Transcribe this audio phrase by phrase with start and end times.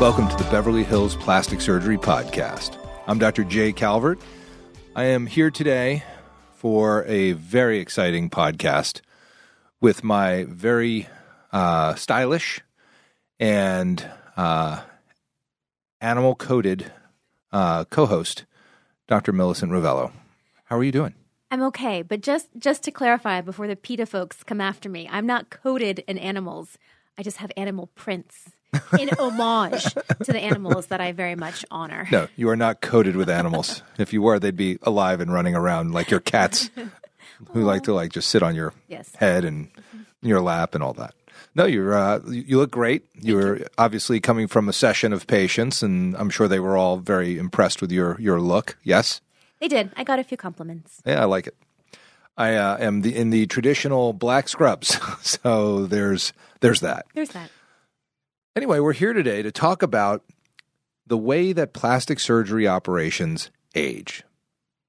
[0.00, 2.78] Welcome to the Beverly Hills Plastic Surgery Podcast.
[3.06, 3.44] I'm Dr.
[3.44, 4.18] Jay Calvert.
[4.96, 6.04] I am here today
[6.54, 9.02] for a very exciting podcast
[9.78, 11.06] with my very
[11.52, 12.62] uh, stylish
[13.38, 14.02] and
[14.38, 14.80] uh,
[16.00, 16.90] animal coded
[17.52, 18.46] uh, co host,
[19.06, 19.34] Dr.
[19.34, 20.12] Millicent Rovelo.
[20.64, 21.12] How are you doing?
[21.50, 25.26] I'm okay, but just just to clarify before the PETA folks come after me, I'm
[25.26, 26.78] not coded in animals.
[27.18, 28.48] I just have animal prints
[28.98, 32.06] in homage to the animals that I very much honor.
[32.10, 33.82] No, you are not coated with animals.
[33.98, 36.70] if you were, they'd be alive and running around like your cats
[37.52, 39.14] who like to like just sit on your Yes.
[39.16, 39.68] head and
[40.22, 41.14] your lap and all that.
[41.54, 43.04] No, you're uh, you look great.
[43.20, 47.38] You're obviously coming from a session of patients, and I'm sure they were all very
[47.38, 48.76] impressed with your your look.
[48.84, 49.20] Yes,
[49.58, 49.90] They did.
[49.96, 51.02] I got a few compliments.
[51.04, 51.56] yeah, I like it.
[52.36, 57.06] I uh, am the, in the traditional black scrubs, so there's there's that.
[57.14, 57.50] There's that.
[58.56, 60.24] Anyway, we're here today to talk about
[61.06, 64.24] the way that plastic surgery operations age.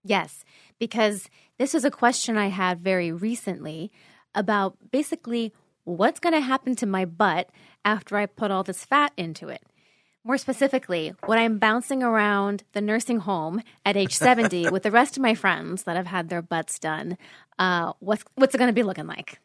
[0.03, 0.43] Yes,
[0.79, 3.91] because this is a question I had very recently
[4.33, 5.53] about basically
[5.83, 7.51] what's going to happen to my butt
[7.85, 9.61] after I put all this fat into it.
[10.23, 15.17] More specifically, when I'm bouncing around the nursing home at age 70 with the rest
[15.17, 17.15] of my friends that have had their butts done,
[17.59, 19.39] uh, what's, what's it going to be looking like?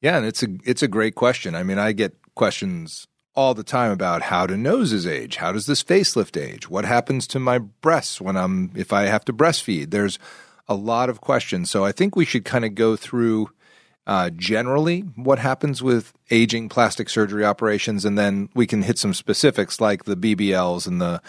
[0.00, 1.54] Yeah, and it's a it's a great question.
[1.54, 5.36] I mean, I get questions all the time about how do noses age?
[5.36, 6.68] How does this facelift age?
[6.68, 9.90] What happens to my breasts when I'm if I have to breastfeed?
[9.90, 10.18] There's
[10.68, 11.70] a lot of questions.
[11.70, 13.50] So I think we should kind of go through
[14.06, 19.14] uh, generally what happens with aging plastic surgery operations, and then we can hit some
[19.14, 21.20] specifics like the BBLs and the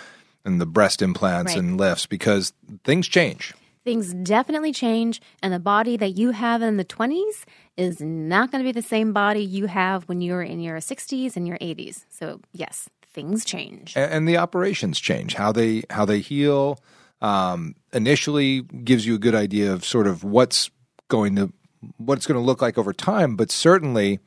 [0.44, 1.60] and the breast implants Right.
[1.60, 3.54] and lifts because things change.
[3.84, 7.46] Things definitely change, and the body that you have in the 20s
[7.78, 11.36] is not going to be the same body you have when you're in your 60s
[11.36, 12.06] and your 80s.
[12.10, 13.94] So, yes, things change.
[13.98, 16.80] and, and the operations change how they how they heal
[17.22, 20.70] um, initially gives you a good idea of sort of what's
[21.08, 21.52] going to
[21.98, 24.20] what it's going to look like over time but certainly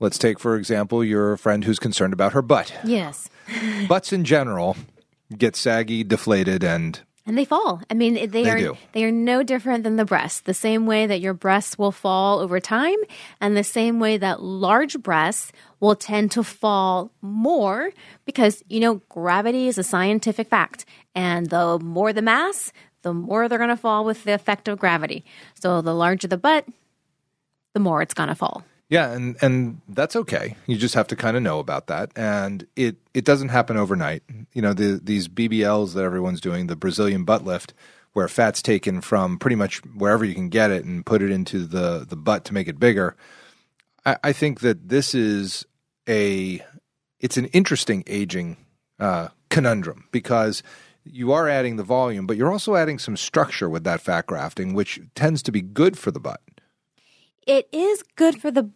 [0.00, 3.28] let's take for example your friend who's concerned about her butt Yes.
[3.86, 4.76] butts in general
[5.38, 7.82] get saggy deflated and And they fall.
[7.90, 8.76] I mean, they, They are do.
[8.92, 10.40] they are no different than the breasts.
[10.42, 12.98] The same way that your breasts will fall over time,
[13.40, 15.50] and the same way that large breasts
[15.80, 17.90] will tend to fall more
[18.26, 20.84] because you know gravity is a scientific fact,
[21.16, 22.72] and the more the mass,
[23.02, 25.24] the more they're going to fall with the effect of gravity.
[25.60, 26.64] So the larger the butt,
[27.74, 28.62] the more it's going to fall.
[28.88, 30.56] Yeah, and and that's okay.
[30.66, 34.22] You just have to kind of know about that, and it it doesn't happen overnight.
[34.52, 37.74] You know, the these BBLs that everyone's doing, the Brazilian butt lift,
[38.12, 41.66] where fat's taken from pretty much wherever you can get it and put it into
[41.66, 43.16] the the butt to make it bigger.
[44.04, 45.66] I, I think that this is
[46.08, 46.64] a
[47.18, 48.56] it's an interesting aging
[49.00, 50.62] uh, conundrum because
[51.04, 54.74] you are adding the volume, but you're also adding some structure with that fat grafting,
[54.74, 56.40] which tends to be good for the butt.
[57.46, 58.70] It is good for the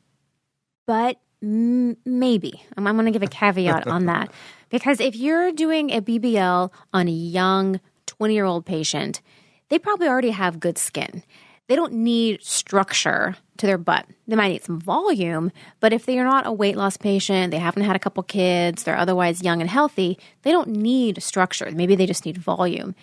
[0.87, 2.63] butt, maybe.
[2.77, 4.33] I'm, I'm going to give a caveat on that.
[4.71, 9.21] Because if you're doing a BBL on a young 20 year old patient,
[9.69, 11.25] they probably already have good skin.
[11.67, 14.07] They don't need structure to their butt.
[14.29, 15.51] They might need some volume,
[15.81, 18.85] but if they are not a weight loss patient, they haven't had a couple kids,
[18.85, 21.71] they're otherwise young and healthy, they don't need structure.
[21.73, 22.95] Maybe they just need volume.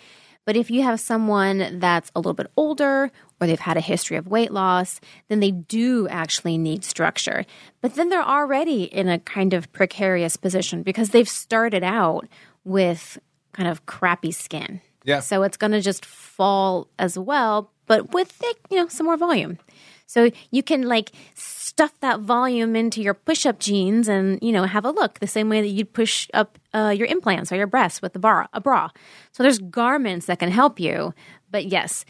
[0.48, 4.16] But if you have someone that's a little bit older or they've had a history
[4.16, 7.46] of weight loss, then they do actually need structure.
[7.82, 12.30] But then they're already in a kind of precarious position because they've started out
[12.64, 13.20] with
[13.52, 14.80] kind of crappy skin.
[15.04, 15.20] Yeah.
[15.20, 19.18] So it's going to just fall as well, but with thick, you know, some more
[19.18, 19.58] volume.
[20.08, 24.86] So you can like stuff that volume into your push-up jeans and you know have
[24.86, 28.02] a look the same way that you'd push up uh, your implants or your breasts
[28.02, 28.90] with the bra, a bra.
[29.34, 31.14] So there's garments that can help you,
[31.52, 32.06] but yes,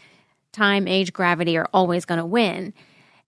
[0.52, 2.72] time, age, gravity are always going to win.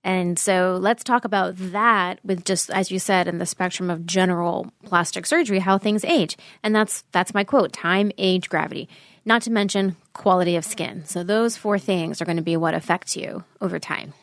[0.02, 4.06] And so let's talk about that with just as you said in the spectrum of
[4.06, 6.38] general plastic surgery how things age.
[6.62, 8.88] And that's that's my quote, time, age, gravity.
[9.26, 11.04] Not to mention quality of skin.
[11.04, 14.14] So those four things are going to be what affects you over time.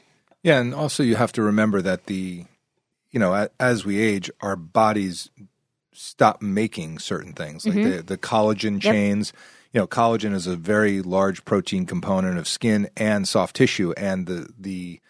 [0.47, 2.45] Yeah, and also you have to remember that the,
[3.11, 5.29] you know, as we age, our bodies
[5.91, 7.97] stop making certain things like mm-hmm.
[7.97, 9.33] the, the collagen chains.
[9.73, 14.25] You know, collagen is a very large protein component of skin and soft tissue, and
[14.25, 15.01] the the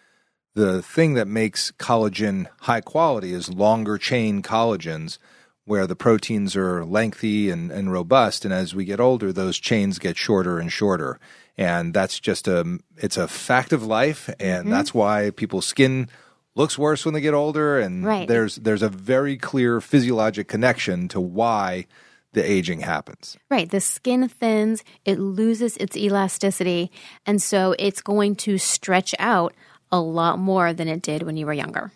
[0.56, 5.18] the thing that makes collagen high quality is longer chain collagens
[5.66, 10.00] where the proteins are lengthy and, and robust and as we get older those chains
[10.00, 11.20] get shorter and shorter
[11.58, 14.70] and that's just a it's a fact of life and mm-hmm.
[14.70, 16.08] that's why people's skin
[16.54, 18.28] looks worse when they get older and Right.
[18.28, 21.86] there's there's a very clear physiologic connection to why
[22.32, 23.36] the aging happens.
[23.50, 23.70] Right.
[23.70, 26.92] The skin thins, it loses its elasticity,
[27.26, 29.54] and so it's going to stretch out
[29.90, 31.90] a lot more than it did when you were younger.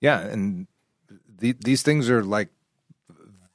[0.00, 0.66] Yeah, and
[1.38, 2.48] the, these things are like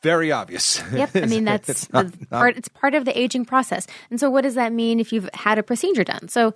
[0.01, 0.81] very obvious.
[0.91, 1.11] Yep.
[1.15, 3.87] I mean that's it's not, not, part it's part of the aging process.
[4.09, 6.27] And so what does that mean if you've had a procedure done?
[6.27, 6.53] So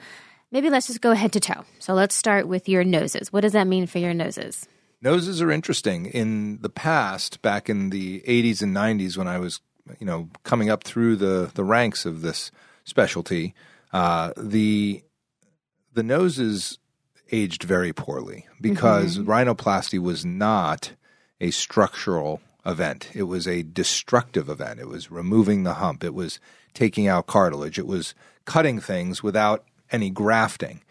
[0.52, 1.64] maybe let's just go head to toe.
[1.80, 3.32] So let's start with your noses.
[3.34, 4.68] What does that mean for your noses?
[5.02, 6.06] Noses are interesting.
[6.06, 9.60] In the past, back in the 80s and 90s when I was,
[10.00, 12.52] you know, coming up through the the ranks of this
[12.84, 13.56] specialty,
[13.94, 15.04] uh, the
[15.94, 16.78] the noses
[17.32, 19.30] aged very poorly because mm-hmm.
[19.30, 20.92] rhinoplasty was not
[21.40, 23.10] a structural event.
[23.14, 24.80] It was a destructive event.
[24.80, 26.04] It was removing the hump.
[26.04, 26.40] It was
[26.74, 27.80] taking out cartilage.
[27.80, 28.14] It was
[28.46, 30.82] cutting things without any grafting.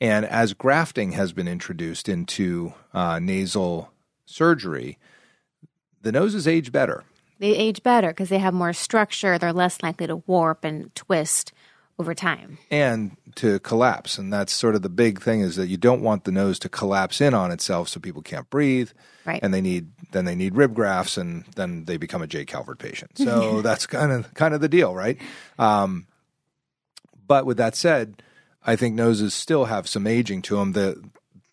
[0.00, 3.90] And as grafting has been introduced into uh, nasal
[4.26, 4.98] surgery,
[6.02, 7.04] the noses age better.
[7.38, 9.38] They age better because they have more structure.
[9.38, 11.52] They're less likely to warp and twist
[11.98, 12.58] over time.
[12.70, 14.18] And to collapse.
[14.18, 16.68] And that's sort of the big thing is that you don't want the nose to
[16.68, 18.90] collapse in on itself so people can't breathe.
[19.24, 19.40] Right.
[19.42, 22.78] And they need then they need rib grafts and then they become a Jay Calvert
[22.78, 23.18] patient.
[23.18, 25.18] So that's kind of kind of the deal, right?
[25.58, 26.06] Um,
[27.26, 28.22] but with that said,
[28.64, 30.72] I think noses still have some aging to them.
[30.72, 31.02] The,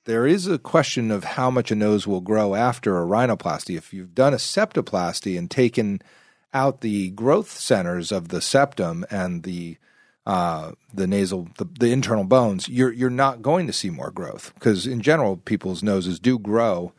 [0.06, 3.78] there is a question of how much a nose will grow after a rhinoplasty.
[3.78, 6.02] If you've done a septoplasty and taken
[6.54, 9.78] out the growth centers of the septum and the
[10.26, 14.54] uh, the nasal, the, the internal bones, you're you're not going to see more growth
[14.56, 16.94] because in general, people's noses do grow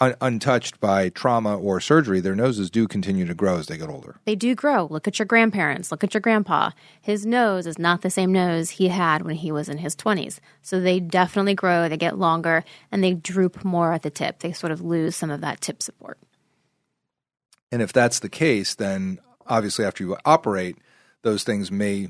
[0.00, 2.20] un- untouched by trauma or surgery.
[2.20, 4.20] Their noses do continue to grow as they get older.
[4.24, 4.86] They do grow.
[4.90, 5.90] Look at your grandparents.
[5.90, 6.70] Look at your grandpa.
[7.00, 10.40] His nose is not the same nose he had when he was in his twenties.
[10.62, 11.88] So they definitely grow.
[11.88, 14.40] They get longer and they droop more at the tip.
[14.40, 16.18] They sort of lose some of that tip support.
[17.72, 20.76] And if that's the case, then obviously after you operate,
[21.22, 22.08] those things may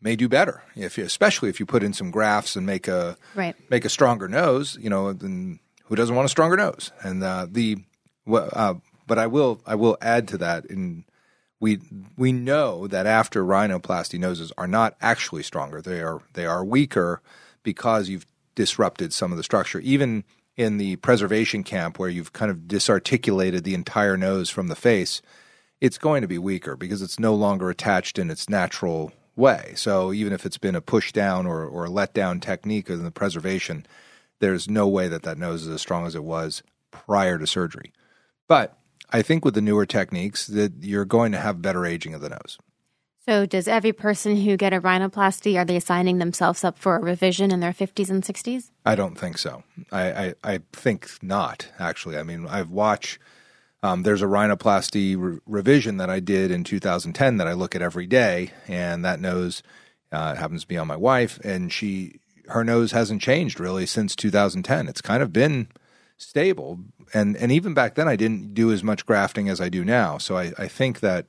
[0.00, 0.62] may do better.
[0.74, 3.54] If you, especially if you put in some grafts and make a right.
[3.70, 6.92] make a stronger nose you know then who doesn't want a stronger nose?
[7.02, 7.78] And uh, the
[8.32, 8.74] uh,
[9.06, 11.04] but I will I will add to that in
[11.58, 11.80] we
[12.16, 17.20] we know that after rhinoplasty noses are not actually stronger they are they are weaker
[17.62, 19.80] because you've disrupted some of the structure.
[19.80, 20.24] Even
[20.56, 25.22] in the preservation camp where you've kind of disarticulated the entire nose from the face
[25.80, 29.72] it's going to be weaker because it's no longer attached in its natural way.
[29.76, 33.04] So even if it's been a push down or, or a let down technique in
[33.04, 33.86] the preservation,
[34.40, 37.92] there's no way that that nose is as strong as it was prior to surgery.
[38.48, 38.76] But
[39.10, 42.30] I think with the newer techniques that you're going to have better aging of the
[42.30, 42.58] nose.
[43.26, 47.00] So does every person who get a rhinoplasty are they signing themselves up for a
[47.00, 48.70] revision in their 50s and 60s?
[48.84, 49.62] I don't think so.
[49.92, 52.16] I, I, I think not actually.
[52.16, 53.18] I mean, I've watched
[53.82, 57.82] um, there's a rhinoplasty re- revision that I did in 2010 that I look at
[57.82, 59.62] every day, and that nose
[60.12, 64.16] uh, happens to be on my wife, and she her nose hasn't changed really since
[64.16, 64.88] 2010.
[64.88, 65.68] It's kind of been
[66.16, 66.80] stable,
[67.14, 70.18] and and even back then I didn't do as much grafting as I do now.
[70.18, 71.26] So I, I think that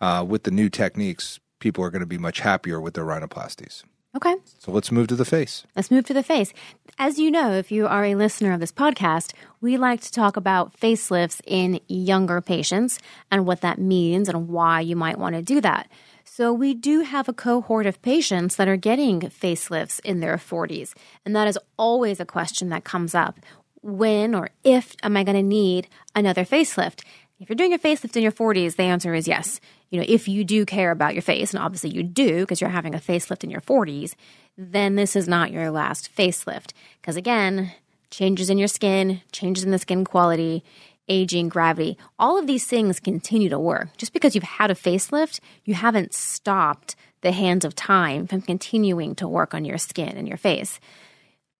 [0.00, 3.82] uh, with the new techniques, people are going to be much happier with their rhinoplasties.
[4.16, 4.34] Okay.
[4.58, 5.64] So let's move to the face.
[5.76, 6.52] Let's move to the face.
[6.98, 10.36] As you know, if you are a listener of this podcast, we like to talk
[10.36, 12.98] about facelifts in younger patients
[13.30, 15.90] and what that means and why you might want to do that.
[16.24, 20.94] So, we do have a cohort of patients that are getting facelifts in their 40s.
[21.24, 23.40] And that is always a question that comes up.
[23.82, 27.02] When or if am I going to need another facelift?
[27.40, 29.60] If you're doing a facelift in your 40s, the answer is yes.
[29.90, 32.70] You know, if you do care about your face, and obviously you do because you're
[32.70, 34.14] having a facelift in your 40s,
[34.56, 36.72] then this is not your last facelift.
[37.00, 37.72] Because again,
[38.10, 40.62] changes in your skin, changes in the skin quality,
[41.08, 43.96] aging, gravity, all of these things continue to work.
[43.96, 49.14] Just because you've had a facelift, you haven't stopped the hands of time from continuing
[49.16, 50.78] to work on your skin and your face.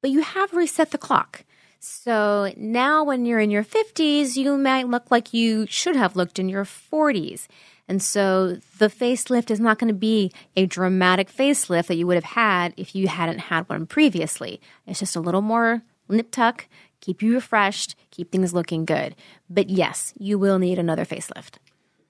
[0.00, 1.44] But you have reset the clock.
[1.80, 6.38] So now, when you're in your 50s, you might look like you should have looked
[6.38, 7.46] in your 40s.
[7.88, 12.16] And so the facelift is not going to be a dramatic facelift that you would
[12.16, 14.60] have had if you hadn't had one previously.
[14.86, 16.66] It's just a little more nip tuck,
[17.00, 19.16] keep you refreshed, keep things looking good.
[19.48, 21.56] But yes, you will need another facelift.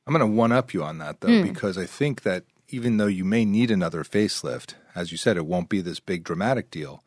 [0.06, 1.42] I'm going to one up you on that though, mm.
[1.42, 5.46] because I think that even though you may need another facelift, as you said, it
[5.46, 7.02] won't be this big dramatic deal.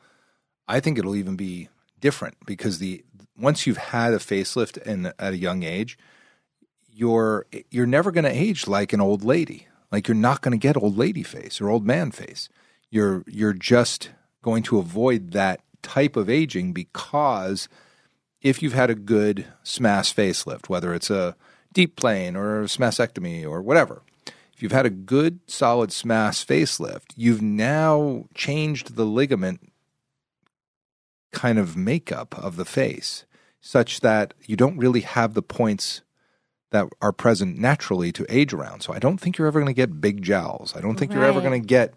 [0.67, 3.03] I think it'll even be different because the
[3.37, 5.97] once you've had a facelift and at a young age,
[7.01, 9.67] you're you're never going to age like an old lady.
[9.91, 12.47] Like you're not going to get old lady face or old man face.
[12.91, 14.11] You're you're just
[14.43, 17.67] going to avoid that type of aging because
[18.39, 21.35] if you've had a good SMAS facelift, whether it's a
[21.73, 24.03] deep plane or SMASectomy or whatever,
[24.53, 29.71] if you've had a good solid SMAS facelift, you've now changed the ligament
[31.31, 33.25] kind of makeup of the face
[33.59, 36.01] such that you don't really have the points
[36.71, 38.81] that are present naturally to age around.
[38.81, 40.73] So I don't think you're ever going to get big jowls.
[40.75, 41.17] I don't think right.
[41.17, 41.93] you're ever going to get,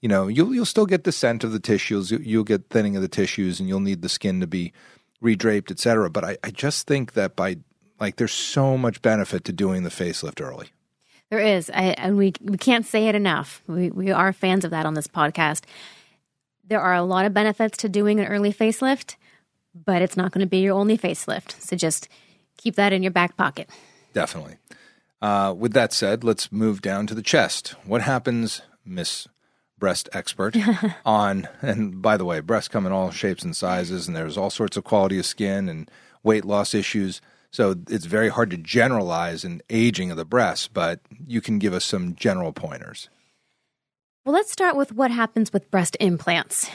[0.00, 2.10] you know, you'll you'll still get descent of the tissues.
[2.10, 4.72] You'll get thinning of the tissues, and you'll need the skin to be
[5.22, 6.10] redraped, etc.
[6.10, 7.58] But I, I just think that by
[7.98, 10.68] like there's so much benefit to doing the facelift early.
[11.30, 13.62] There is, I, and we we can't say it enough.
[13.66, 15.62] We we are fans of that on this podcast.
[16.64, 19.16] There are a lot of benefits to doing an early facelift,
[19.74, 21.60] but it's not going to be your only facelift.
[21.62, 22.08] So just
[22.58, 23.70] keep that in your back pocket.
[24.12, 24.56] Definitely.
[25.20, 27.74] Uh, with that said, let's move down to the chest.
[27.84, 29.26] What happens, Miss
[29.78, 30.56] Breast Expert,
[31.04, 34.50] on, and by the way, breasts come in all shapes and sizes, and there's all
[34.50, 35.90] sorts of quality of skin and
[36.22, 37.20] weight loss issues.
[37.50, 41.72] So it's very hard to generalize an aging of the breasts, but you can give
[41.72, 43.08] us some general pointers.
[44.24, 46.70] Well, let's start with what happens with breast implants.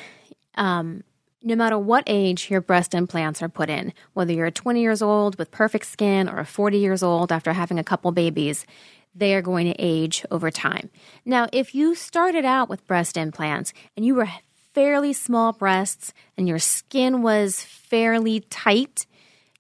[0.56, 1.04] Um,
[1.44, 5.38] no matter what age your breast implants are put in, whether you're 20 years old
[5.38, 8.66] with perfect skin or 40 years old after having a couple babies,
[9.14, 10.90] they are going to age over time.
[11.26, 14.30] Now, if you started out with breast implants and you were
[14.74, 19.06] fairly small breasts and your skin was fairly tight,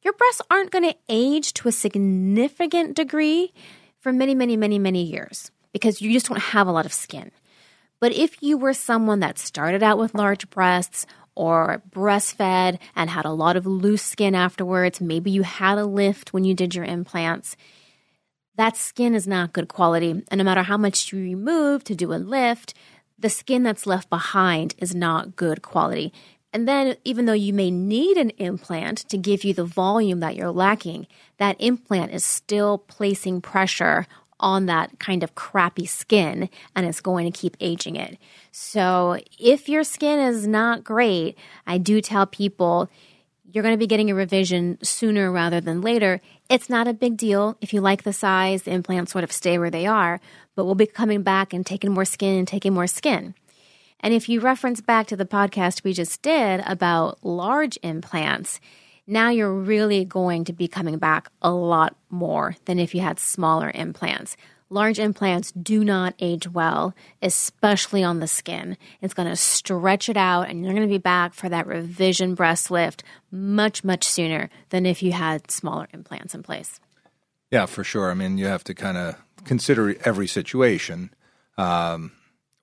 [0.01, 3.53] your breasts aren't going to age to a significant degree
[3.99, 7.31] for many, many, many, many years because you just don't have a lot of skin.
[7.99, 13.25] But if you were someone that started out with large breasts or breastfed and had
[13.25, 16.85] a lot of loose skin afterwards, maybe you had a lift when you did your
[16.85, 17.55] implants.
[18.55, 20.23] That skin is not good quality.
[20.29, 22.73] And no matter how much you remove to do a lift,
[23.17, 26.13] the skin that's left behind is not good quality.
[26.51, 30.35] And then, even though you may need an implant to give you the volume that
[30.35, 34.05] you're lacking, that implant is still placing pressure
[34.39, 38.17] on that kind of crappy skin and it's going to keep aging it.
[38.51, 42.89] So if your skin is not great, I do tell people
[43.51, 46.21] you're going to be getting a revision sooner rather than later.
[46.49, 47.55] It's not a big deal.
[47.61, 50.19] If you like the size, the implants sort of stay where they are,
[50.55, 53.35] but we'll be coming back and taking more skin and taking more skin.
[53.99, 58.59] And if you reference back to the podcast we just did about large implants,
[59.07, 63.19] now you're really going to be coming back a lot more than if you had
[63.19, 64.37] smaller implants.
[64.69, 68.75] Large implants do not age well, especially on the skin.
[69.01, 72.33] It's going to stretch it out, and you're going to be back for that revision
[72.33, 76.79] breast lift much, much sooner than if you had smaller implants in place.
[77.51, 78.09] Yeah, for sure.
[78.09, 81.11] I mean, you have to kind of consider every situation.
[81.55, 82.13] Um,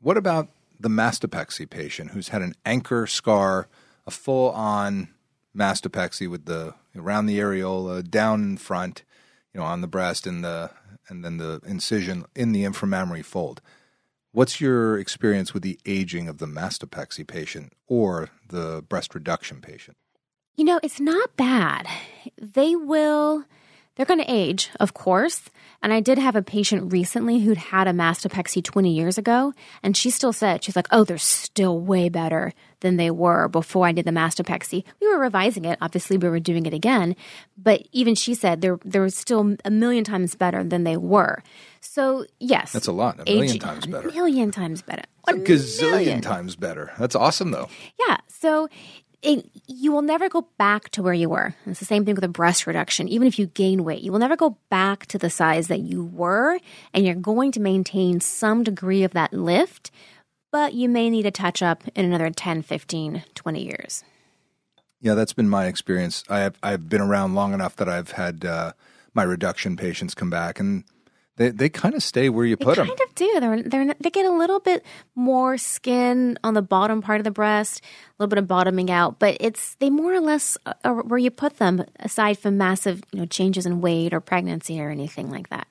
[0.00, 0.48] what about
[0.80, 3.68] the mastopexy patient who's had an anchor scar,
[4.06, 5.10] a full on
[5.56, 9.04] mastopexy with the around the areola, down in front,
[9.52, 10.70] you know, on the breast and the
[11.08, 13.60] and then the incision in the inframammary fold.
[14.32, 19.96] What's your experience with the aging of the mastopexy patient or the breast reduction patient?
[20.54, 21.86] You know, it's not bad.
[22.40, 23.44] They will
[24.00, 25.50] they're going to age, of course.
[25.82, 29.52] And I did have a patient recently who'd had a mastopexy 20 years ago,
[29.82, 33.86] and she still said, she's like, oh, they're still way better than they were before
[33.86, 34.84] I did the mastopexy.
[35.02, 35.76] We were revising it.
[35.82, 37.14] Obviously, we were doing it again.
[37.58, 41.42] But even she said they're, they're still a million times better than they were.
[41.80, 42.72] So, yes.
[42.72, 43.20] That's a lot.
[43.20, 44.08] A million times better.
[44.08, 45.04] A million times better.
[45.28, 46.20] A, a gazillion million.
[46.22, 46.90] times better.
[46.98, 47.68] That's awesome, though.
[48.08, 48.16] Yeah.
[48.28, 48.70] So,
[49.22, 51.54] it, you will never go back to where you were.
[51.66, 53.08] It's the same thing with a breast reduction.
[53.08, 56.04] Even if you gain weight, you will never go back to the size that you
[56.04, 56.58] were,
[56.94, 59.90] and you're going to maintain some degree of that lift,
[60.50, 64.04] but you may need a touch up in another 10, 15, 20 years.
[65.00, 66.24] Yeah, that's been my experience.
[66.28, 68.72] I have, I've been around long enough that I've had uh,
[69.14, 70.84] my reduction patients come back, and
[71.40, 72.88] they they kind of stay where you put they them.
[72.88, 73.40] Kind of do.
[73.40, 77.30] They're, they're they get a little bit more skin on the bottom part of the
[77.30, 81.02] breast, a little bit of bottoming out, but it's they more or less uh, are
[81.02, 81.82] where you put them.
[81.98, 85.66] Aside from massive you know changes in weight or pregnancy or anything like that.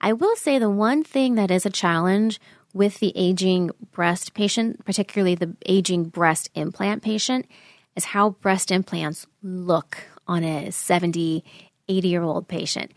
[0.00, 2.40] I will say the one thing that is a challenge
[2.72, 7.46] with the aging breast patient, particularly the aging breast implant patient,
[7.96, 11.44] is how breast implants look on a 70,
[11.88, 12.92] 80 year old patient.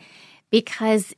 [0.52, 1.16] Because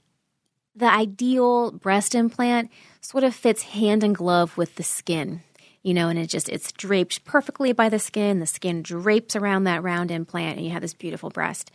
[0.77, 2.69] the ideal breast implant
[3.01, 5.41] sort of fits hand in glove with the skin
[5.83, 9.63] you know and it just it's draped perfectly by the skin the skin drapes around
[9.63, 11.71] that round implant and you have this beautiful breast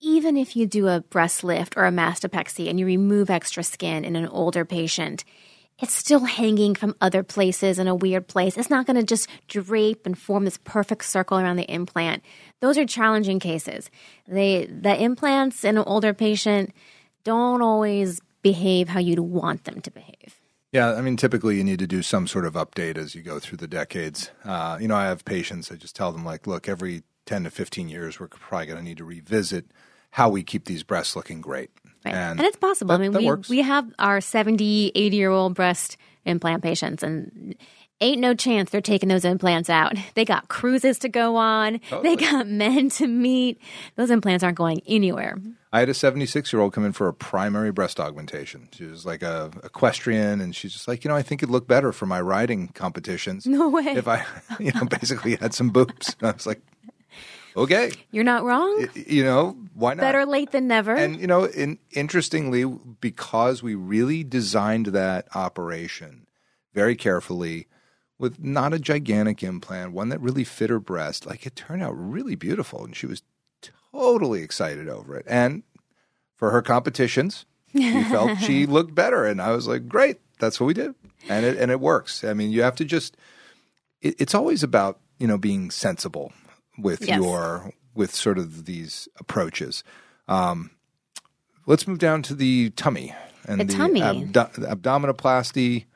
[0.00, 4.04] even if you do a breast lift or a mastopexy and you remove extra skin
[4.04, 5.24] in an older patient
[5.80, 8.56] it's still hanging from other places in a weird place.
[8.56, 12.24] It's not going to just drape and form this perfect circle around the implant.
[12.60, 13.88] Those are challenging cases.
[14.26, 16.72] They the implants in an older patient
[17.28, 20.40] don't always behave how you'd want them to behave.
[20.72, 23.38] Yeah, I mean, typically you need to do some sort of update as you go
[23.38, 24.30] through the decades.
[24.44, 27.50] Uh, you know, I have patients, I just tell them, like, look, every 10 to
[27.50, 29.66] 15 years, we're probably going to need to revisit
[30.10, 31.70] how we keep these breasts looking great.
[32.04, 32.14] Right.
[32.14, 32.88] And, and, it's possible.
[32.88, 33.48] That, I mean, we, works.
[33.48, 37.54] we have our 70, 80 year old breast implant patients, and
[38.00, 39.94] ain't no chance they're taking those implants out.
[40.14, 42.16] They got cruises to go on, totally.
[42.16, 43.60] they got men to meet.
[43.96, 45.38] Those implants aren't going anywhere.
[45.72, 48.68] I had a 76 year old come in for a primary breast augmentation.
[48.72, 51.66] She was like a equestrian, and she's just like, you know, I think it'd look
[51.66, 53.46] better for my riding competitions.
[53.46, 53.84] No way.
[53.84, 54.24] If I,
[54.58, 56.16] you know, basically had some boobs.
[56.20, 56.62] And I was like,
[57.56, 57.90] okay.
[58.10, 58.88] You're not wrong.
[58.94, 60.00] you know, why not?
[60.00, 60.94] Better late than never.
[60.94, 66.26] And, you know, in, interestingly, because we really designed that operation
[66.72, 67.66] very carefully
[68.18, 71.92] with not a gigantic implant, one that really fit her breast, like it turned out
[71.92, 72.84] really beautiful.
[72.84, 73.22] And she was
[73.92, 75.24] totally excited over it.
[75.28, 75.62] And
[76.34, 79.24] for her competitions, she felt she looked better.
[79.24, 80.94] And I was like, great, that's what we did.
[81.28, 82.24] And it, and it works.
[82.24, 83.16] I mean, you have to just,
[84.00, 86.32] it, it's always about, you know, being sensible
[86.78, 87.20] with yes.
[87.20, 89.82] your, with sort of these approaches.
[90.28, 90.70] Um,
[91.66, 93.14] let's move down to the tummy
[93.46, 94.00] and the, the tummy.
[94.00, 95.86] Abdo- abdominoplasty.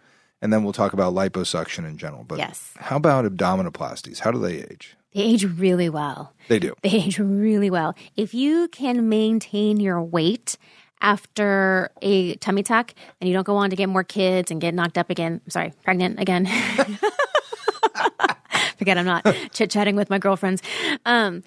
[0.40, 2.24] And then we'll talk about liposuction in general.
[2.24, 2.72] But yes.
[2.76, 4.18] how about abdominoplasties?
[4.18, 4.96] How do they age?
[5.14, 6.32] They age really well.
[6.48, 6.74] They do.
[6.82, 7.94] They age really well.
[8.16, 10.56] If you can maintain your weight
[11.00, 14.72] after a tummy tuck and you don't go on to get more kids and get
[14.74, 16.46] knocked up again, sorry, pregnant again.
[18.78, 20.62] Forget I'm not chit chatting with my girlfriends.
[21.04, 21.42] Um,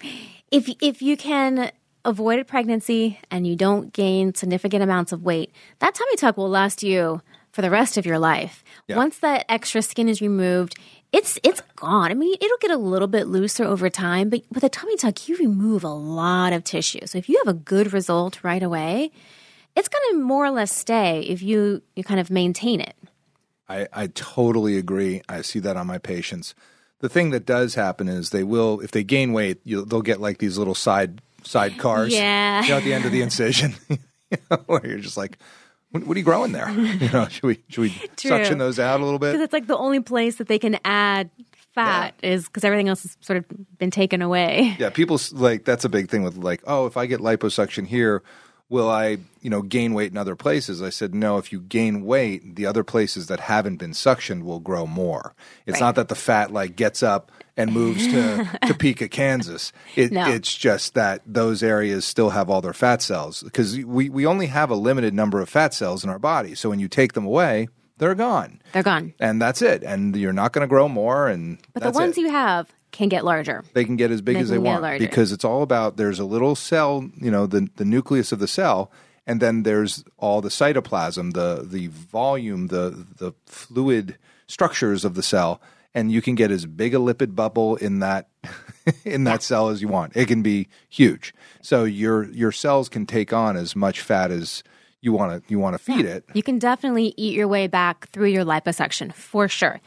[0.50, 1.70] if if you can
[2.04, 6.48] avoid a pregnancy and you don't gain significant amounts of weight, that tummy tuck will
[6.48, 7.20] last you
[7.50, 8.62] for the rest of your life.
[8.86, 8.96] Yeah.
[8.96, 10.76] Once that extra skin is removed,
[11.16, 12.10] it's it's gone.
[12.10, 15.28] I mean, it'll get a little bit looser over time, but with a tummy tuck,
[15.28, 17.06] you remove a lot of tissue.
[17.06, 19.10] So if you have a good result right away,
[19.74, 22.94] it's going to more or less stay if you you kind of maintain it.
[23.68, 25.22] I, I totally agree.
[25.28, 26.54] I see that on my patients.
[27.00, 30.38] The thing that does happen is they will, if they gain weight, they'll get like
[30.38, 32.12] these little side side cars.
[32.12, 32.62] Yeah.
[32.62, 35.38] You know, at the end of the incision, you know, where you're just like,
[36.00, 36.70] what, what, are you growing there?
[36.96, 38.30] You know, should we should we True.
[38.30, 39.32] suction those out a little bit?
[39.32, 41.30] Because it's like the only place that they can add
[41.74, 42.30] fat yeah.
[42.30, 44.76] is because everything else has sort of been taken away.
[44.78, 48.22] Yeah, people like that's a big thing with like, oh, if I get liposuction here,
[48.68, 50.82] will I, you know, gain weight in other places?
[50.82, 54.60] I said, no, if you gain weight, the other places that haven't been suctioned will
[54.60, 55.34] grow more.
[55.66, 55.86] It's right.
[55.86, 59.72] not that the fat like gets up and moves to Topeka, Kansas.
[59.94, 60.28] It, no.
[60.28, 64.46] It's just that those areas still have all their fat cells because we, we only
[64.46, 66.54] have a limited number of fat cells in our body.
[66.54, 68.60] So when you take them away, they're gone.
[68.72, 69.14] They're gone.
[69.20, 69.82] And that's it.
[69.82, 71.28] And you're not going to grow more.
[71.28, 72.22] And but the ones it.
[72.22, 73.62] you have can get larger.
[73.74, 76.24] They can get as big they as they want because it's all about there's a
[76.24, 78.90] little cell, you know, the the nucleus of the cell,
[79.26, 85.22] and then there's all the cytoplasm, the the volume, the the fluid structures of the
[85.22, 85.60] cell,
[85.94, 88.28] and you can get as big a lipid bubble in that
[89.04, 90.16] in that cell as you want.
[90.16, 91.34] It can be huge.
[91.60, 94.62] So your your cells can take on as much fat as
[95.02, 96.12] you want to you want to feed yeah.
[96.12, 96.24] it.
[96.32, 99.80] You can definitely eat your way back through your liposuction for sure.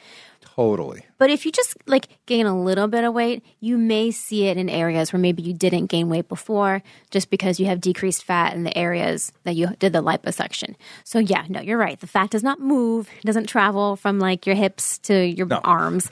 [0.60, 1.06] Totally.
[1.18, 4.58] But if you just like gain a little bit of weight, you may see it
[4.58, 8.54] in areas where maybe you didn't gain weight before just because you have decreased fat
[8.56, 10.76] in the areas that you did the liposuction.
[11.06, 11.98] So yeah, no, you're right.
[11.98, 15.62] The fat does not move, it doesn't travel from like your hips to your no.
[15.64, 16.12] arms.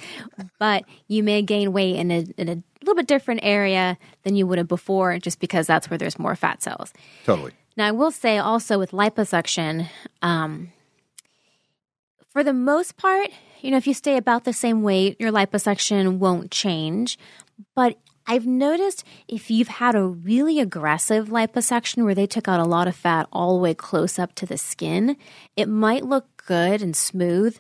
[0.60, 4.48] But you may gain weight in a in a little bit different area than you
[4.48, 6.94] would have before just because that's where there's more fat cells.
[7.26, 7.52] Totally.
[7.76, 9.90] Now I will say also with liposuction,
[10.22, 10.72] um,
[12.38, 16.20] for the most part, you know, if you stay about the same weight, your liposuction
[16.20, 17.18] won't change.
[17.76, 17.98] But
[18.28, 22.88] I've noticed if you've had a really aggressive liposuction where they took out a lot
[22.88, 25.18] of fat all the way close up to the skin,
[25.56, 27.58] it might look good and smooth,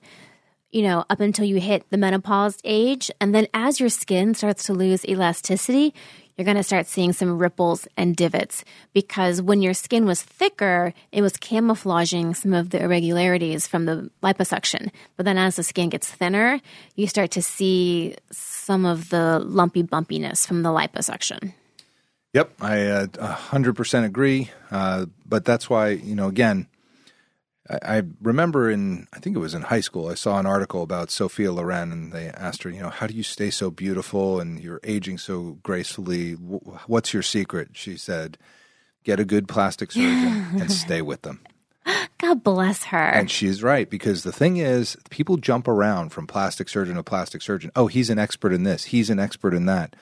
[0.69, 3.09] you know, up until you hit the menopause age.
[3.19, 5.95] And then as your skin starts to lose elasticity,
[6.37, 10.93] you're going to start seeing some ripples and divots because when your skin was thicker,
[11.11, 14.91] it was camouflaging some of the irregularities from the liposuction.
[15.15, 16.61] But then as the skin gets thinner,
[16.95, 21.53] you start to see some of the lumpy bumpiness from the liposuction.
[22.33, 24.51] Yep, I uh, 100% agree.
[24.69, 26.67] Uh, but that's why, you know, again,
[27.69, 31.11] I, remember in I think it was in high school I saw an article about
[31.11, 34.59] Sophia Loren and they asked her you know how do you stay so beautiful and
[34.59, 36.33] you're aging so gracefully?
[36.33, 37.69] What's your secret?
[37.73, 38.37] She said
[39.03, 41.41] get a good plastic surgeon and stay with them.
[42.17, 42.97] God bless her.
[42.97, 47.41] And she's right because the thing is people jump around from plastic surgeon to plastic
[47.41, 47.71] surgeon.
[47.75, 48.85] Oh he's an expert in this.
[48.85, 49.95] He's an expert in that.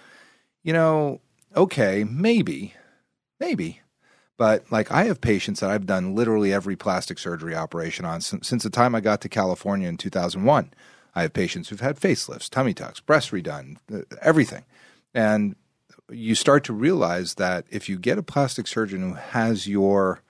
[0.63, 1.21] You know
[1.56, 2.73] okay maybe
[3.39, 3.82] maybe
[4.38, 8.48] But like I have patients that I've done literally every plastic surgery operation on since,
[8.48, 10.74] since the time I got to California in 2001.
[11.17, 14.65] I have patients who've had facelifts, tummy tucks, breast redone, uh, everything.
[15.13, 15.56] And
[16.12, 20.21] you start to realize that if you get a plastic surgeon who has your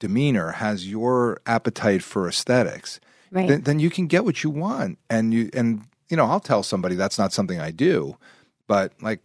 [0.00, 2.98] demeanor, has your appetite for aesthetics,
[3.30, 3.48] Right.
[3.48, 4.98] then, then you can get what you want.
[5.08, 8.18] And you and you know, I'll tell somebody that's not something I do,
[8.66, 9.22] but like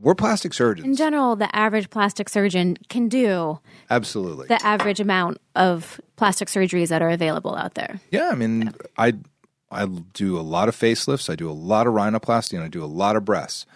[0.00, 0.86] we're plastic surgeons.
[0.86, 3.58] In general, the average plastic surgeon can do
[3.90, 4.46] Absolutely.
[4.46, 8.00] the average amount of plastic surgeries that are available out there.
[8.10, 9.14] Yeah, I mean, I
[9.70, 11.30] I do a lot of facelifts.
[11.30, 13.66] I do a lot of rhinoplasty, and I do a lot of breasts.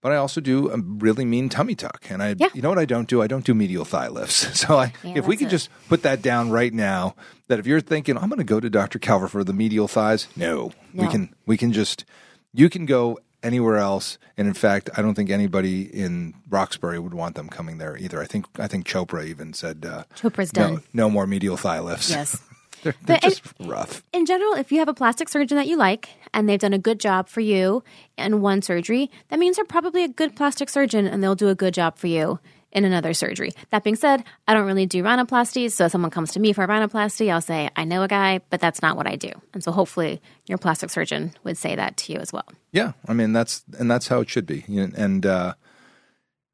[0.00, 2.48] But I also do a really mean tummy tuck, and I, Yeah.
[2.54, 3.22] you know what I don't do?
[3.22, 4.48] I don't do medial thigh lifts.
[4.66, 7.14] So, I, Yeah, if we could a- just put that down right now,
[7.46, 8.98] that if you're thinking I'm going to go to Dr.
[8.98, 12.04] Calvert for the medial thighs, no, we can we can just
[12.52, 14.18] you can go anywhere else.
[14.36, 18.20] And in fact, I don't think anybody in Roxbury would want them coming there either.
[18.20, 20.82] I think I think Chopra even said uh, Chopra's no, done.
[20.92, 22.10] no more medial thigh lifts.
[22.10, 22.40] Yes.
[22.82, 24.02] they're, they're just rough.
[24.12, 26.78] in general, if you have a plastic surgeon that you like and they've done a
[26.78, 27.84] good job for you
[28.18, 31.54] in one surgery, that means they're probably a good plastic surgeon and they'll do a
[31.54, 32.40] good job for you
[32.72, 33.52] in another surgery.
[33.70, 36.64] That being said, I don't really do rhinoplasties, so if someone comes to me for
[36.64, 39.30] a rhinoplasty, I'll say, I know a guy, but that's not what I do.
[39.52, 42.48] And so hopefully your plastic surgeon would say that to you as well.
[42.72, 44.64] Yeah, I mean that's and that's how it should be.
[44.68, 45.54] And uh,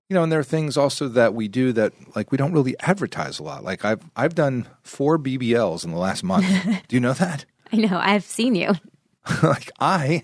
[0.09, 2.79] you know, and there are things also that we do that like we don't really
[2.81, 3.63] advertise a lot.
[3.63, 6.47] Like I've I've done four BBLs in the last month.
[6.89, 7.45] do you know that?
[7.73, 8.73] I know, I've seen you.
[9.43, 10.23] like I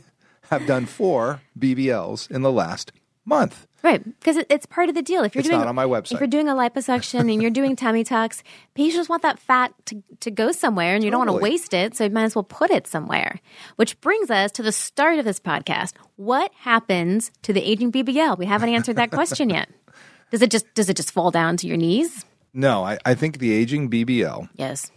[0.51, 2.93] have done four BBLs in the last
[3.25, 3.67] month.
[3.85, 5.25] Right, because it, it's part of the deal.
[5.25, 6.13] If you're It's doing not on my website.
[6.15, 8.43] if you're doing a liposuction and you're doing tummy tucks,
[8.75, 11.95] patients want that fat to, to go somewhere, and you don't want to waste it,
[11.95, 13.41] so you might as well put it somewhere.
[13.77, 15.93] Which brings us to the start of this podcast.
[16.17, 18.39] What happens to the aging BBL?
[18.39, 19.69] We haven't answered that question yet.
[20.31, 22.25] Does it just does it just fall down to your knees?
[22.55, 24.91] No, I, I think the aging BBL Yes.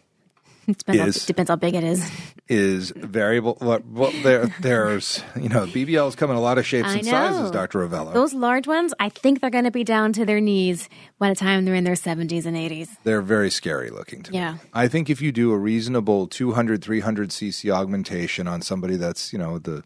[0.71, 2.11] It depends, Is- how, depends how big it is.
[2.49, 3.57] is variable.
[3.61, 3.79] Well,
[4.21, 7.51] there there's you know BBLs come in a lot of shapes I and sizes.
[7.51, 8.13] Doctor Rovelo.
[8.13, 11.35] Those large ones, I think they're going to be down to their knees by the
[11.35, 12.89] time they're in their 70s and 80s.
[13.05, 14.53] They're very scary looking to Yeah.
[14.53, 14.59] me.
[14.73, 19.39] I think if you do a reasonable 200, 300 cc augmentation on somebody that's, you
[19.39, 19.83] know, the,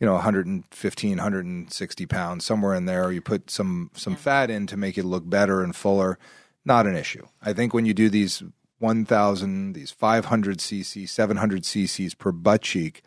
[0.00, 4.76] you know, 115, 160 pounds, somewhere in there, you put some, some fat in to
[4.76, 6.18] make it look better and fuller,
[6.64, 7.26] not an issue.
[7.42, 8.42] I think when you do these
[8.78, 13.02] 1,000, these 500 cc, 700 cc's per butt cheek,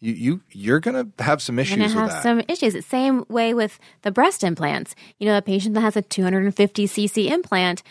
[0.00, 2.74] you, you, you're going to have some issues with have some issues.
[2.74, 4.94] It's same way with the breast implants.
[5.18, 7.82] You know, a patient that has a 250 cc implant,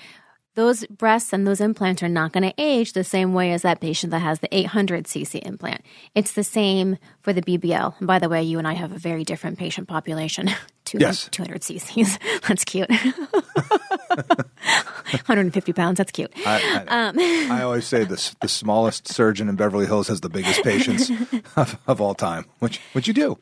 [0.56, 3.82] those breasts and those implants are not going to age the same way as that
[3.82, 5.82] patient that has the 800 cc implant.
[6.14, 7.96] It's the same for the BBL.
[7.98, 10.52] And by the way, you and I have a very different patient population.
[10.86, 11.30] 200, Yes.
[11.32, 12.20] 200 cc's.
[12.48, 12.92] That's cute.
[15.14, 15.98] 150 pounds.
[15.98, 16.32] That's cute.
[16.46, 17.20] I, I, Um,
[17.52, 21.10] I always say this: the smallest surgeon in Beverly Hills has the biggest patients
[21.56, 22.46] of, of all time.
[22.60, 23.38] Which, which you do.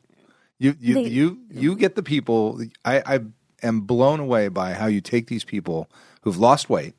[0.60, 2.62] You, you, They- you, you get the people.
[2.86, 3.20] I, I
[3.64, 5.90] am blown away by how you take these people
[6.22, 6.94] who've lost weight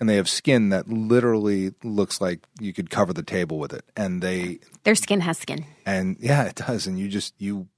[0.00, 3.84] and they have skin that literally looks like you could cover the table with it,
[3.96, 5.64] and they Their skin has skin.
[5.86, 6.86] and yeah, it does.
[6.88, 7.68] And you just you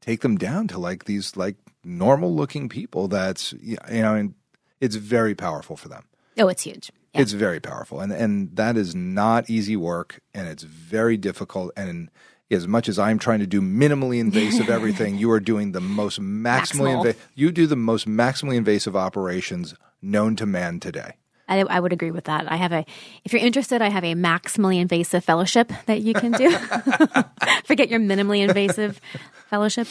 [0.00, 3.06] take them down to like these like normal looking people.
[3.08, 4.34] That's you know, and
[4.80, 6.04] it's very powerful for them.
[6.38, 6.90] Oh, it's huge.
[7.14, 7.22] Yeah.
[7.22, 11.72] It's very powerful, and and that is not easy work, and it's very difficult.
[11.76, 12.10] And
[12.50, 16.20] as much as I'm trying to do minimally invasive everything, you are doing the most
[16.20, 16.96] maximally Maximal.
[16.98, 17.28] invasive.
[17.34, 21.14] You do the most maximally invasive operations known to man today.
[21.48, 22.50] I, I would agree with that.
[22.50, 22.84] I have a,
[23.24, 26.50] if you're interested, I have a maximally invasive fellowship that you can do.
[27.64, 29.00] Forget your minimally invasive
[29.48, 29.88] fellowship.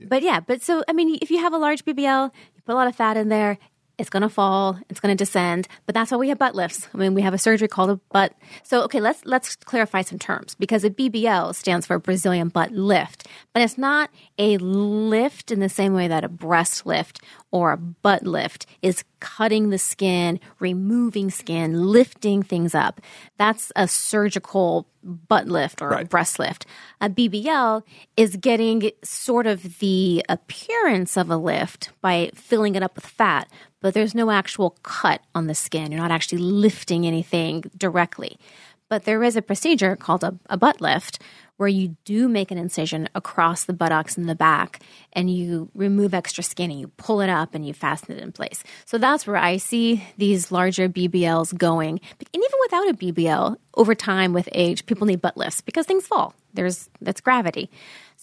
[0.00, 2.74] But yeah, but so, I mean, if you have a large BBL, you put a
[2.74, 3.58] lot of fat in there,
[3.98, 6.86] it's going to fall, it's going to descend, but that's why we have butt lifts.
[6.92, 8.34] I mean, we have a surgery called a butt.
[8.62, 13.26] So, okay, let's let's clarify some terms because a BBL stands for Brazilian butt lift,
[13.52, 17.76] but it's not a lift in the same way that a breast lift or a
[17.76, 23.00] butt lift is cutting the skin, removing skin, lifting things up.
[23.38, 26.08] That's a surgical butt lift or a Right.
[26.08, 26.66] breast lift.
[27.00, 27.82] A BBL
[28.16, 33.48] is getting sort of the appearance of a lift by filling it up with fat,
[33.86, 35.92] but there's no actual cut on the skin.
[35.92, 38.36] You're not actually lifting anything directly.
[38.88, 41.20] But there is a procedure called a, a butt lift
[41.56, 46.14] where you do make an incision across the buttocks and the back and you remove
[46.14, 48.64] extra skin and you pull it up and you fasten it in place.
[48.86, 52.00] So that's where I see these larger BBLs going.
[52.18, 56.08] And even without a BBL, over time with age, people need butt lifts because things
[56.08, 56.34] fall.
[56.54, 57.70] There's that's gravity.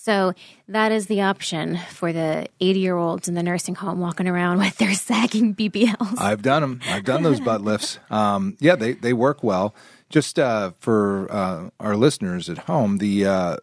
[0.03, 0.33] So
[0.67, 4.57] that is the option for the 80 year olds in the nursing home walking around
[4.59, 6.19] with their sagging BBLs.
[6.19, 6.81] I've done them.
[6.87, 7.99] I've done those butt lifts.
[8.09, 9.73] Um, yeah, they, they work well.
[10.09, 13.57] Just uh, for uh, our listeners at home, the uh,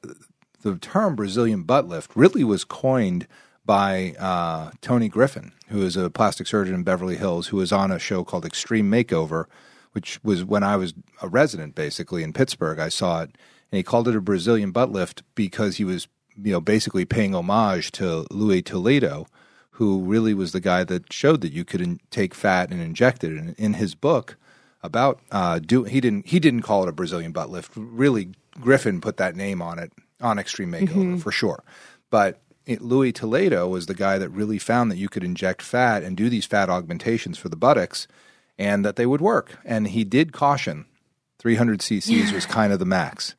[0.62, 3.26] the term Brazilian butt lift really was coined
[3.66, 7.92] by uh, Tony Griffin, who is a plastic surgeon in Beverly Hills, who was on
[7.92, 9.44] a show called Extreme Makeover,
[9.92, 12.78] which was when I was a resident basically in Pittsburgh.
[12.78, 13.30] I saw it,
[13.70, 16.08] and he called it a Brazilian butt lift because he was
[16.42, 19.26] you know basically paying homage to Luiz Toledo,
[19.72, 23.24] who really was the guy that showed that you could in- take fat and inject
[23.24, 23.32] it.
[23.32, 24.36] And in his book
[24.82, 27.72] about uh, do he didn't he didn't call it a Brazilian butt lift.
[27.76, 31.16] Really, Griffin put that name on it on Extreme Makeover Mm-hmm.
[31.18, 31.62] for sure,
[32.10, 32.40] but.
[32.66, 36.16] It, Luiz Toledo was the guy that really found that you could inject fat and
[36.16, 38.06] do these fat augmentations for the buttocks
[38.58, 39.58] and that they would work.
[39.64, 40.84] And he did caution
[41.40, 43.34] 300 cc's was kind of the max.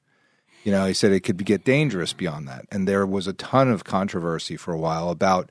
[0.63, 2.65] You know, he said it could get dangerous beyond that.
[2.71, 5.49] And there was a ton of controversy for a while about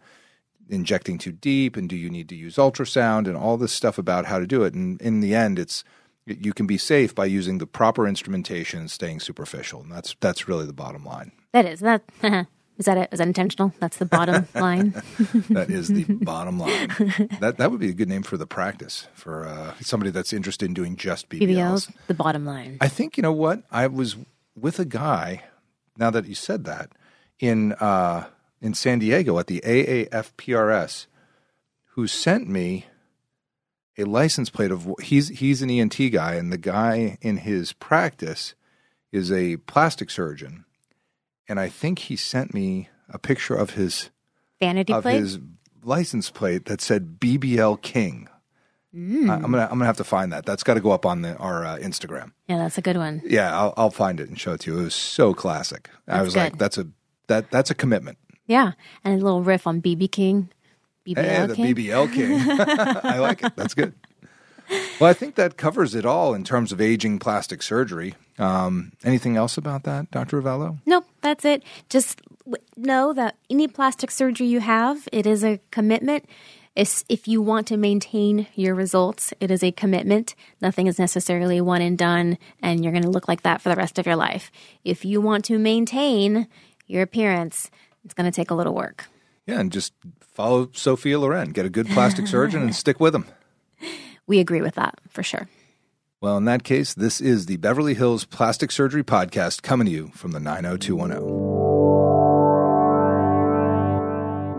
[0.68, 4.26] injecting too deep and do you need to use ultrasound and all this stuff about
[4.26, 4.72] how to do it.
[4.74, 5.82] And in the end, it's
[6.26, 9.82] you can be safe by using the proper instrumentation and staying superficial.
[9.82, 11.32] And that's that's really the bottom line.
[11.52, 12.02] that is that.
[12.78, 13.10] Is that it?
[13.12, 13.74] Is that intentional?
[13.78, 14.94] That's the bottom line.
[15.50, 16.88] That is the bottom line.
[17.38, 20.64] That that would be a good name for the practice for uh, somebody that's interested
[20.64, 21.42] in doing just BBLs.
[21.42, 22.78] BBLs, the bottom line.
[22.80, 24.16] I think you know what I was
[24.54, 25.44] with a guy.
[25.96, 26.92] Now that you said that,
[27.38, 28.26] in uh,
[28.60, 31.06] in San Diego at the AAFPRS,
[31.94, 32.86] who sent me
[33.98, 38.54] a license plate of he's he's an ENT guy, and the guy in his practice
[39.12, 40.64] is a plastic surgeon,
[41.48, 44.10] and I think he sent me a picture of his
[44.60, 45.20] Vanity of plate.
[45.20, 45.38] his
[45.82, 48.28] license plate that said BBL King.
[48.94, 49.31] Mm.
[49.31, 50.44] I, am gonna I'm gonna have to find that.
[50.44, 52.33] That's got to go up on the, our uh, Instagram.
[52.48, 53.22] yeah, that's a good one.
[53.24, 54.81] Yeah, I'll, I'll find it and show it to you.
[54.81, 55.90] It was so classic.
[56.09, 56.59] I That's was like, good.
[56.59, 56.88] that's a
[57.29, 58.18] that that's a commitment.
[58.46, 58.72] Yeah,
[59.05, 60.48] and a little riff on BB King.
[61.07, 61.74] BBL Hey, the King.
[61.74, 62.40] BBL King.
[63.05, 63.55] I like it.
[63.55, 63.94] That's good.
[65.00, 68.14] Well, I think that covers it all in terms of aging plastic surgery.
[68.38, 70.40] Um, anything else about that, Dr.
[70.40, 70.79] Rovelo?
[70.87, 71.62] Nope, that's it.
[71.88, 72.20] Just
[72.76, 76.26] know that any plastic surgery you have, it is a commitment.
[76.76, 80.35] It's, if you want to maintain your results, it is a commitment.
[80.61, 83.76] Nothing is necessarily one and done, and you're going to look like that for the
[83.76, 84.52] rest of your life.
[84.85, 86.46] If you want to maintain
[86.87, 87.70] your appearance,
[88.04, 89.06] it's going to take a little work.
[89.46, 91.50] Yeah, and just follow Sophia Loren.
[91.50, 93.26] Get a good plastic surgeon and stick with them.
[94.26, 95.48] We agree with that for sure.
[96.20, 100.11] Well, in that case, this is the Beverly Hills Plastic Surgery Podcast coming to you
[100.14, 101.49] from the 90210.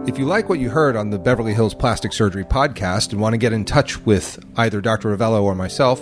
[0.07, 3.33] If you like what you heard on the Beverly Hills Plastic Surgery Podcast and want
[3.33, 5.15] to get in touch with either Dr.
[5.15, 6.01] Rovelo or myself,